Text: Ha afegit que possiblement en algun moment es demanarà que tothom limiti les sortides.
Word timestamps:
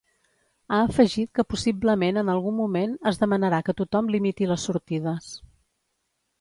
Ha 0.69 0.77
afegit 0.85 1.29
que 1.39 1.45
possiblement 1.55 2.17
en 2.23 2.33
algun 2.35 2.57
moment 2.61 2.97
es 3.13 3.21
demanarà 3.27 3.61
que 3.69 3.79
tothom 3.85 4.11
limiti 4.17 4.51
les 4.53 4.69
sortides. 4.71 5.33